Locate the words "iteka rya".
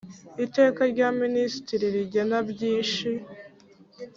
0.45-1.07